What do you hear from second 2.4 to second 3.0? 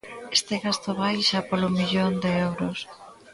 euros.